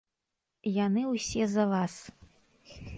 Яны 0.85 1.01
ўсе 1.13 1.43
за 1.55 1.69
вас. 1.75 2.03